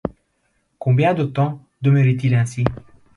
Combien 0.79 1.13
de 1.13 1.25
temps 1.25 1.63
demeuraient-ils 1.83 2.33
ainsi? 2.33 2.65